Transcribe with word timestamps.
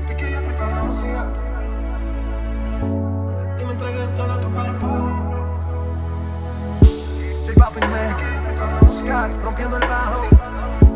Sentí 0.00 0.14
que 0.14 0.30
ya 0.30 0.40
te 0.40 0.56
conocía. 0.56 1.26
Y 3.60 3.64
me 3.64 3.72
entregues 3.72 4.14
todo 4.14 4.38
tu 4.38 4.50
cuerpo. 4.50 4.86
J 7.44 7.52
Balvin, 7.56 7.90
man. 7.90 8.88
Sky, 8.88 9.38
rompiendo 9.44 9.76
el 9.76 9.82
bajo. 9.82 10.22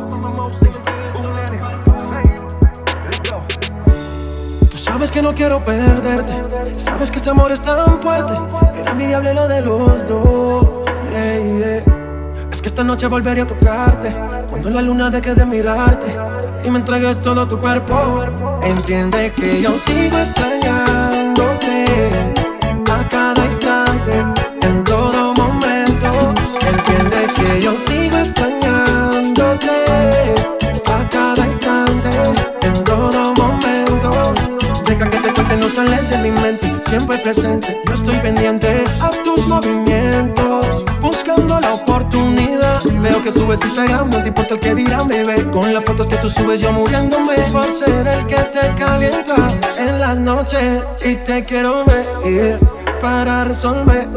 Mama 0.09 0.29
Mostly, 0.29 0.71
un 1.15 1.35
nene. 1.35 1.59
Fame. 2.09 2.35
Let's 3.05 3.29
go. 3.29 3.43
Tú 4.71 4.77
sabes 4.77 5.11
que 5.11 5.21
no 5.21 5.33
quiero 5.33 5.59
perderte. 5.59 6.79
Sabes 6.79 7.11
que 7.11 7.17
este 7.17 7.29
amor 7.29 7.51
es 7.51 7.61
tan 7.61 7.99
fuerte. 7.99 8.33
Era 8.79 8.93
mi 8.95 9.05
diablo 9.05 9.33
lo 9.33 9.47
de 9.47 9.61
los 9.61 10.07
dos. 10.07 10.81
Yeah, 11.11 11.37
yeah. 11.37 11.94
Que 12.65 12.69
esta 12.69 12.83
noche 12.83 13.05
volveré 13.05 13.41
a 13.41 13.45
tocarte. 13.45 14.11
Cuando 14.49 14.71
la 14.71 14.81
luna 14.81 15.11
deje 15.11 15.35
de 15.35 15.45
mirarte 15.45 16.07
y 16.63 16.71
me 16.71 16.79
entregues 16.79 17.21
todo 17.21 17.47
tu 17.47 17.59
cuerpo. 17.59 18.25
Entiende 18.63 19.31
que 19.35 19.61
yo 19.61 19.75
sigo 19.75 20.17
extrañándote 20.17 21.85
a 22.91 23.07
cada 23.07 23.45
instante, 23.45 24.13
en 24.63 24.83
todo 24.83 25.35
momento. 25.35 26.09
Entiende 26.59 27.27
que 27.35 27.61
yo 27.61 27.77
sigo 27.77 28.17
extrañándote 28.17 29.69
a 30.87 31.07
cada 31.11 31.45
instante, 31.45 32.09
en 32.63 32.83
todo 32.83 33.31
momento. 33.35 34.33
Deja 34.87 35.07
que 35.07 35.19
te 35.19 35.31
cuente, 35.33 35.57
no 35.57 35.69
sales 35.69 36.09
de 36.09 36.17
mi 36.17 36.31
mente, 36.31 36.73
siempre 36.87 37.19
presente. 37.19 37.79
Yo 37.85 37.93
estoy 37.93 38.17
pendiente 38.17 38.83
Veo 43.05 43.21
que 43.21 43.31
subes 43.31 43.63
Instagram, 43.63 44.09
no 44.09 44.19
te 44.19 44.29
importa 44.29 44.55
el 44.55 44.59
que 44.59 44.73
dirán, 44.73 45.07
bebé. 45.07 45.47
Con 45.51 45.71
las 45.71 45.83
fotos 45.83 46.07
que 46.07 46.17
tú 46.17 46.27
subes, 46.27 46.59
yo 46.59 46.71
muriéndome 46.71 47.35
por 47.51 47.71
ser 47.71 48.07
el 48.07 48.25
que 48.25 48.35
te 48.35 48.73
calienta 48.73 49.35
en 49.77 49.99
las 49.99 50.17
noches. 50.17 50.81
Y 51.05 51.13
te 51.17 51.45
quiero 51.45 51.83
ver 51.85 52.59
para 52.99 53.43
resolver. 53.43 54.09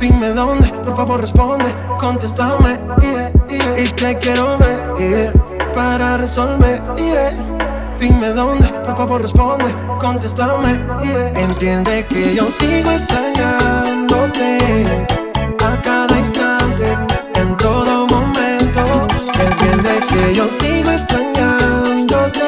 Dime 0.00 0.30
dónde, 0.30 0.70
por 0.70 0.96
favor 0.96 1.20
responde, 1.20 1.72
contéstame. 2.00 2.80
yeah, 3.00 3.30
yeah. 3.48 3.80
Y 3.80 3.84
te 3.90 4.18
quiero 4.18 4.58
ver 4.58 5.32
para 5.72 6.16
resolver. 6.16 6.82
Dime 8.00 8.30
dónde, 8.30 8.66
por 8.84 8.96
favor 8.96 9.22
responde, 9.22 9.72
contéstame. 10.00 10.84
Entiende 11.36 12.04
que 12.08 12.34
yo 12.34 12.48
sigo 12.48 12.90
extrañándote 12.90 14.57
que 20.28 20.34
yo 20.34 20.48
sigo 20.50 20.90
extrañándote 20.90 22.42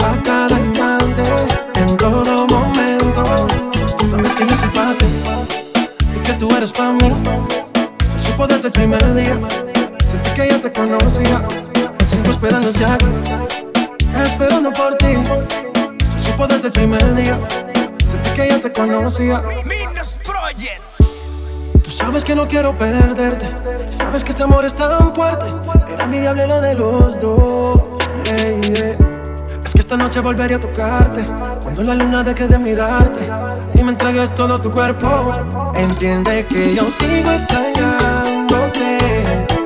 a 0.00 0.22
cada 0.22 0.58
instante, 0.58 1.22
en 1.76 1.96
todo 1.96 2.46
momento. 2.46 3.46
Sabes 4.10 4.34
que 4.34 4.46
yo 4.46 4.56
soy 4.56 4.68
para 4.68 4.94
ti 4.94 5.06
y 6.14 6.18
que 6.20 6.32
tú 6.34 6.54
eres 6.54 6.72
para 6.72 6.92
mí. 6.92 7.10
Se 8.04 8.18
supo 8.18 8.46
desde 8.46 8.66
el 8.66 8.72
primer 8.72 9.14
día, 9.14 9.38
sentí 10.04 10.30
que 10.30 10.48
ya 10.48 10.58
te 10.58 10.72
conocía. 10.72 11.42
Sigo 12.06 12.30
esperando 12.30 12.70
ya 12.72 12.98
esperando 14.24 14.70
por 14.72 14.96
ti. 14.98 15.14
Se 16.04 16.18
supo 16.20 16.46
desde 16.46 16.66
el 16.66 16.72
primer 16.72 17.14
día, 17.14 17.38
sentí 18.06 18.30
que 18.32 18.48
ya 18.48 18.58
te 18.58 18.72
conocía. 18.72 19.42
Minos 19.64 20.16
Project. 20.22 20.87
Sabes 22.08 22.24
que 22.24 22.34
no 22.34 22.48
quiero 22.48 22.74
perderte, 22.74 23.46
sabes 23.90 24.24
que 24.24 24.30
este 24.30 24.42
amor 24.42 24.64
es 24.64 24.74
tan 24.74 25.14
fuerte. 25.14 25.44
Era 25.92 26.06
mi 26.06 26.22
lo 26.22 26.58
de 26.58 26.74
los 26.74 27.20
dos. 27.20 27.82
Es 29.62 29.74
que 29.74 29.80
esta 29.80 29.94
noche 29.94 30.20
volveré 30.20 30.54
a 30.54 30.58
tocarte 30.58 31.22
Cuando 31.62 31.82
la 31.82 31.94
luna 31.94 32.24
deje 32.24 32.48
de 32.48 32.58
mirarte 32.58 33.20
Y 33.74 33.82
me 33.82 33.90
entregues 33.90 34.34
todo 34.34 34.58
tu 34.58 34.70
cuerpo 34.70 35.34
Entiende 35.74 36.46
que 36.46 36.74
yo 36.74 36.88
sigo 36.88 37.30
extrañándote 37.30 39.57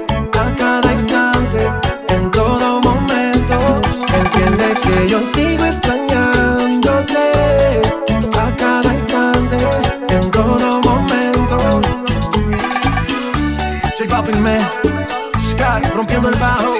Sky 14.42 15.88
rompiendo 15.94 16.28
el 16.28 16.34
bajo. 16.34 16.70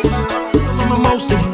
Como 0.78 0.96
Mosty. 0.96 1.51